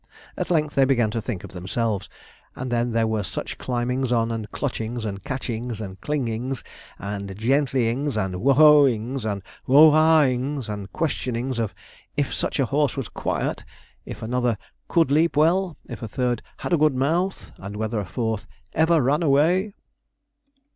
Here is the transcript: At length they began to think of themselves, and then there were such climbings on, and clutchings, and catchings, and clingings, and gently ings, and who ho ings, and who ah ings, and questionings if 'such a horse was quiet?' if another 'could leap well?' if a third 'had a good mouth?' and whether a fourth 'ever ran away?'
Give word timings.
At 0.35 0.49
length 0.49 0.73
they 0.73 0.85
began 0.85 1.11
to 1.11 1.21
think 1.21 1.43
of 1.43 1.51
themselves, 1.51 2.09
and 2.55 2.71
then 2.71 2.91
there 2.93 3.05
were 3.05 3.21
such 3.21 3.59
climbings 3.59 4.11
on, 4.11 4.31
and 4.31 4.49
clutchings, 4.49 5.05
and 5.05 5.23
catchings, 5.23 5.79
and 5.79 6.01
clingings, 6.01 6.63
and 6.97 7.37
gently 7.37 7.87
ings, 7.87 8.17
and 8.17 8.33
who 8.33 8.51
ho 8.53 8.87
ings, 8.87 9.25
and 9.25 9.43
who 9.65 9.91
ah 9.93 10.23
ings, 10.23 10.69
and 10.69 10.91
questionings 10.91 11.61
if 12.17 12.33
'such 12.33 12.59
a 12.59 12.65
horse 12.65 12.97
was 12.97 13.09
quiet?' 13.09 13.63
if 14.03 14.23
another 14.23 14.57
'could 14.87 15.11
leap 15.11 15.37
well?' 15.37 15.77
if 15.85 16.01
a 16.01 16.07
third 16.07 16.41
'had 16.57 16.73
a 16.73 16.77
good 16.77 16.95
mouth?' 16.95 17.51
and 17.57 17.77
whether 17.77 17.99
a 17.99 18.05
fourth 18.07 18.47
'ever 18.73 19.03
ran 19.03 19.21
away?' 19.21 19.75